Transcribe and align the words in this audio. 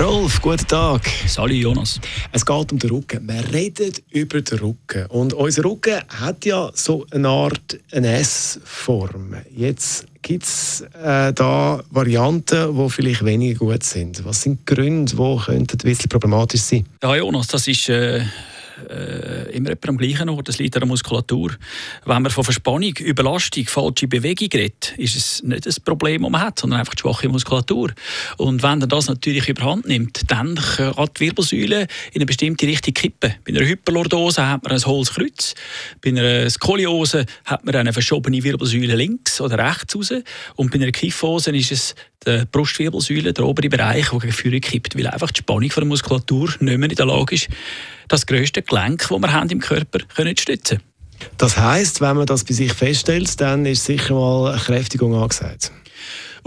Rolf, 0.00 0.42
guten 0.42 0.66
Tag. 0.66 1.08
Salut 1.28 1.52
Jonas. 1.52 2.00
Es 2.32 2.44
geht 2.44 2.72
um 2.72 2.80
den 2.80 2.90
Rücken. 2.90 3.28
Wir 3.28 3.52
reden 3.52 3.92
über 4.10 4.40
den 4.40 4.58
Rücken. 4.58 5.06
Und 5.06 5.34
unser 5.34 5.64
Rücken 5.64 6.00
hat 6.08 6.44
ja 6.44 6.68
so 6.74 7.06
eine 7.12 7.28
Art 7.28 7.78
eine 7.92 8.16
S-Form. 8.18 9.36
Jetzt 9.54 10.06
gibt 10.20 10.42
es 10.42 10.80
äh, 11.00 11.32
da 11.32 11.80
Varianten, 11.90 12.76
die 12.76 12.90
vielleicht 12.90 13.24
weniger 13.24 13.60
gut 13.60 13.84
sind. 13.84 14.24
Was 14.24 14.42
sind 14.42 14.68
die 14.68 14.74
Gründe, 14.74 15.14
die 15.14 15.44
könnten 15.44 15.78
ein 15.78 15.84
bisschen 15.84 16.08
problematisch 16.08 16.62
sein? 16.62 16.86
Ja, 17.00 17.14
Jonas, 17.14 17.46
das 17.46 17.68
ist... 17.68 17.88
Äh 17.88 18.24
äh, 18.88 19.52
immer 19.54 19.70
am 19.86 19.96
gleichen 19.96 20.28
Ort. 20.28 20.48
Das 20.48 20.58
liegt 20.58 20.74
an 20.76 20.80
der 20.80 20.88
Muskulatur. 20.88 21.52
Wenn 22.04 22.22
man 22.22 22.30
von 22.30 22.44
Verspannung, 22.44 22.94
Überlastung, 22.98 23.64
falsche 23.66 24.08
Bewegung 24.08 24.48
redet, 24.52 24.94
ist 24.96 25.16
es 25.16 25.42
nicht 25.42 25.66
das 25.66 25.80
Problem, 25.80 26.22
das 26.22 26.30
man 26.30 26.40
hat, 26.40 26.58
sondern 26.58 26.80
einfach 26.80 26.94
die 26.94 27.00
schwache 27.00 27.28
Muskulatur. 27.28 27.92
Und 28.36 28.62
wenn 28.62 28.80
er 28.80 28.86
das 28.86 29.08
natürlich 29.08 29.48
überhand 29.48 29.86
nimmt, 29.86 30.30
dann 30.30 30.54
kann 30.54 31.08
die 31.16 31.20
Wirbelsäule 31.20 31.82
in 32.12 32.16
eine 32.16 32.26
bestimmte 32.26 32.66
Richtung 32.66 32.94
kippen. 32.94 33.34
Bei 33.44 33.52
einer 33.52 33.66
Hyperlordose 33.66 34.46
hat 34.46 34.62
man 34.64 34.72
ein 34.72 34.84
hohles 34.84 35.12
Kreuz. 35.12 35.54
Bei 36.02 36.10
einer 36.10 36.48
Skoliose 36.50 37.26
hat 37.44 37.64
man 37.64 37.74
eine 37.74 37.92
verschobene 37.92 38.42
Wirbelsäule 38.42 38.96
links 38.96 39.40
oder 39.40 39.58
rechts 39.58 39.96
raus. 39.96 40.12
Und 40.56 40.70
bei 40.70 40.76
einer 40.76 40.92
Kyphose 40.92 41.50
ist 41.50 41.72
es 41.72 41.94
die 42.26 42.44
Brustwirbelsäule, 42.50 43.32
der 43.32 43.44
obere 43.44 43.68
Bereich, 43.68 44.08
der 44.10 44.18
gegen 44.18 44.32
Führung 44.32 44.60
kippt, 44.60 44.96
weil 44.96 45.06
einfach 45.06 45.30
die 45.30 45.40
Spannung 45.40 45.70
von 45.70 45.82
der 45.82 45.88
Muskulatur 45.88 46.48
nicht 46.60 46.78
mehr 46.78 46.90
in 46.90 46.96
der 46.96 47.06
Lage 47.06 47.34
ist, 47.34 47.48
das 48.08 48.26
grösste 48.26 48.62
Gelenk, 48.62 49.06
das 49.08 49.18
wir 49.18 49.32
haben 49.32 49.50
im 49.50 49.60
Körper 49.60 50.00
können 50.14 50.36
stützen 50.36 50.80
Das 51.38 51.56
heisst, 51.56 52.00
wenn 52.00 52.16
man 52.16 52.26
das 52.26 52.44
bei 52.44 52.54
sich 52.54 52.72
feststellt, 52.72 53.40
dann 53.40 53.66
ist 53.66 53.84
sicher 53.84 54.14
mal 54.14 54.52
eine 54.52 54.60
Kräftigung 54.60 55.14
angesagt. 55.14 55.72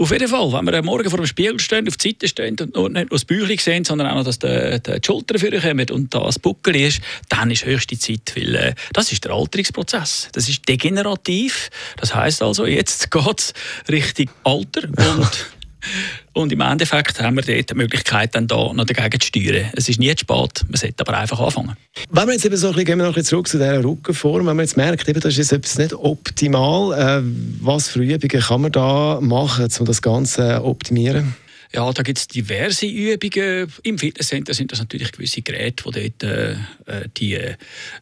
Auf 0.00 0.12
jeden 0.12 0.28
Fall, 0.28 0.52
wenn 0.52 0.64
wir 0.64 0.74
am 0.74 0.84
Morgen 0.84 1.10
vor 1.10 1.18
dem 1.18 1.26
Spiegel 1.26 1.58
stehen, 1.58 1.88
auf 1.88 1.96
die 1.96 2.10
Seite 2.10 2.28
stehen 2.28 2.56
und 2.56 2.92
nicht 2.92 3.10
nur 3.10 3.18
das 3.18 3.24
Bäuchchen 3.24 3.58
sehen, 3.58 3.84
sondern 3.84 4.06
auch 4.06 4.14
noch, 4.14 4.24
dass 4.24 4.38
die, 4.38 4.80
die 4.80 5.00
Schultern 5.04 5.38
vorkommen 5.40 5.90
und 5.90 6.14
das 6.14 6.38
Buckel 6.38 6.76
ist, 6.76 7.00
dann 7.28 7.50
ist 7.50 7.66
höchste 7.66 7.98
Zeit, 7.98 8.32
weil 8.36 8.54
äh, 8.54 8.74
das 8.92 9.10
ist 9.10 9.24
der 9.24 9.32
Alterungsprozess. 9.32 10.28
Das 10.30 10.48
ist 10.48 10.68
degenerativ. 10.68 11.70
Das 11.96 12.14
heißt 12.14 12.44
also, 12.44 12.64
jetzt 12.64 13.10
geht 13.10 13.40
es 13.40 13.52
Richtung 13.90 14.30
Alter 14.44 14.84
und 14.84 15.46
Und 16.32 16.52
im 16.52 16.60
Endeffekt 16.60 17.20
haben 17.20 17.36
wir 17.36 17.42
dort 17.42 17.70
die 17.70 17.74
Möglichkeit, 17.74 18.34
dann 18.34 18.46
da 18.46 18.72
noch 18.72 18.84
dagegen 18.84 19.20
zu 19.20 19.26
steuern. 19.26 19.70
Es 19.74 19.88
ist 19.88 19.98
nie 19.98 20.14
zu 20.14 20.20
spät, 20.20 20.64
man 20.68 20.76
sollte 20.76 21.06
aber 21.06 21.18
einfach 21.18 21.40
anfangen. 21.40 21.76
Wenn 22.10 22.26
wir 22.26 22.34
jetzt 22.34 22.44
eben 22.44 22.56
so 22.56 22.68
ein 22.68 22.72
bisschen, 22.72 22.86
gehen 22.86 22.98
wir 22.98 23.04
noch 23.04 23.12
ein 23.12 23.14
bisschen 23.14 23.30
zurück 23.30 23.48
zu 23.48 23.58
dieser 23.58 23.82
Rückenform, 23.82 24.46
wenn 24.46 24.56
man 24.56 24.60
jetzt 24.60 24.76
merkt, 24.76 25.08
eben, 25.08 25.20
das 25.20 25.32
ist 25.32 25.38
jetzt 25.38 25.52
etwas 25.52 25.78
nicht 25.78 25.94
optimal, 25.94 26.92
äh, 26.98 27.22
was 27.60 27.88
für 27.88 28.00
Übungen 28.00 28.42
kann 28.42 28.60
man 28.60 28.72
da 28.72 29.18
machen, 29.20 29.68
um 29.78 29.86
das 29.86 30.02
Ganze 30.02 30.56
zu 30.56 30.64
optimieren? 30.64 31.34
Ja, 31.72 31.92
da 31.92 32.02
gibt 32.02 32.18
es 32.18 32.28
diverse 32.28 32.86
Übungen. 32.86 33.70
Im 33.82 33.98
Fitnesscenter 33.98 34.54
sind 34.54 34.72
das 34.72 34.78
natürlich 34.78 35.12
gewisse 35.12 35.42
Geräte, 35.42 35.84
die 35.90 36.12
dort 36.18 36.22
äh, 36.22 36.52
äh, 36.52 37.08
die 37.16 37.34
äh, 37.34 37.56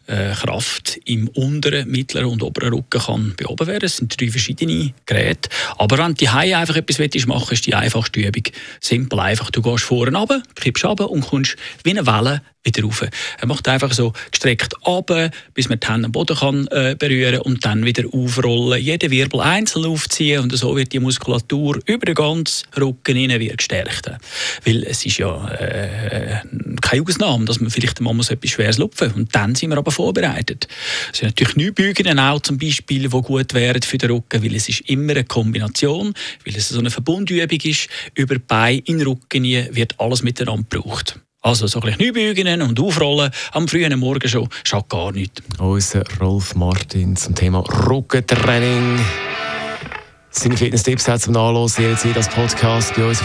Kraft 0.06 1.00
im 1.04 1.26
unteren, 1.28 1.90
mittleren 1.90 2.28
und 2.28 2.42
oberen 2.44 2.72
Rücken 2.72 3.00
kann 3.00 3.34
beoben 3.36 3.66
werden. 3.66 3.84
Es 3.84 3.96
sind 3.96 4.20
drei 4.20 4.28
verschiedene 4.28 4.94
Geräte. 5.04 5.48
Aber 5.78 5.98
wenn 5.98 6.14
du 6.14 6.32
Haie 6.32 6.56
einfach 6.56 6.76
etwas 6.76 6.98
machen 7.26 7.40
willst, 7.40 7.52
ist 7.52 7.66
die 7.66 7.74
einfachste 7.74 8.20
Übung 8.20 8.44
simpel 8.80 9.18
einfach. 9.18 9.50
Du 9.50 9.62
gehst 9.62 9.84
vorne 9.84 10.16
runter, 10.16 10.42
kippst 10.54 10.84
runter 10.84 11.10
und 11.10 11.22
kommst 11.22 11.56
wie 11.82 11.90
eine 11.90 12.06
Welle 12.06 12.42
wieder 12.66 12.82
rauf. 12.82 13.04
Er 13.38 13.46
macht 13.46 13.68
einfach 13.68 13.92
so 13.92 14.12
gestreckt 14.30 14.74
runter, 14.86 15.30
bis 15.54 15.68
man 15.68 15.80
die 15.80 15.86
Hände 15.86 16.06
am 16.06 16.12
Boden 16.12 16.36
kann, 16.36 16.66
äh, 16.68 16.96
berühren 16.98 17.40
und 17.40 17.64
dann 17.64 17.84
wieder 17.84 18.04
aufrollen. 18.12 18.82
Jeden 18.82 19.10
Wirbel 19.10 19.40
einzeln 19.40 19.86
aufziehen 19.86 20.42
und 20.42 20.56
so 20.56 20.76
wird 20.76 20.92
die 20.92 21.00
Muskulatur 21.00 21.78
über 21.86 22.06
den 22.06 22.14
ganzen 22.14 22.66
Rücken 22.76 23.16
hinein 23.16 23.40
gestärkt. 23.56 24.10
Weil 24.64 24.84
es 24.84 25.04
ist 25.04 25.18
ja 25.18 25.48
äh, 25.48 26.40
keine 26.80 27.02
Ausnahme, 27.02 27.44
dass 27.44 27.60
man 27.60 27.70
vielleicht 27.70 28.00
mal 28.00 28.14
so 28.22 28.32
etwas 28.32 28.50
Schweres 28.50 28.78
lupfen 28.78 29.12
und 29.12 29.34
dann 29.34 29.54
sind 29.54 29.70
wir 29.70 29.78
aber 29.78 29.90
vorbereitet. 29.90 30.68
Es 31.12 31.18
sind 31.18 31.28
natürlich 31.28 31.56
Neubügungen 31.56 32.18
auch 32.18 32.40
zum 32.40 32.58
Beispiel, 32.58 33.08
die 33.08 33.08
gut 33.08 33.54
wären 33.54 33.82
für 33.82 33.98
den 33.98 34.10
Rücken, 34.10 34.42
weil 34.42 34.54
es 34.54 34.68
ist 34.68 34.80
immer 34.88 35.12
eine 35.12 35.24
Kombination, 35.24 36.14
weil 36.44 36.56
es 36.56 36.68
so 36.68 36.78
eine 36.78 36.90
Verbundübung 36.90 37.60
ist, 37.60 37.88
über 38.14 38.34
die 38.34 38.42
Beine 38.46 38.82
in 38.84 38.98
den 38.98 39.06
Rücken 39.06 39.44
wird 39.44 39.98
alles 39.98 40.22
miteinander 40.22 40.64
gebraucht. 40.68 41.18
Also 41.46 41.68
so 41.68 41.80
ein 41.80 41.96
bisschen 41.96 42.60
und 42.60 42.80
Aufrollen 42.80 43.30
am 43.52 43.68
frühen 43.68 43.96
Morgen 44.00 44.28
schon 44.28 44.48
schadet 44.64 44.88
gar 44.88 45.12
nichts. 45.12 45.42
Unser 45.58 46.02
Rolf 46.20 46.56
Martin 46.56 47.14
zum 47.14 47.36
Thema 47.36 47.60
Rückentraining. 47.60 48.98
Seine 50.30 50.56
Fitness-Tipps 50.56 51.06
hat 51.06 51.22
zum 51.22 51.34
Nachlesen 51.34 51.84
jederzeit 51.84 52.16
als 52.16 52.28
Podcast 52.28 52.94
bei 52.96 53.04
uns. 53.04 53.24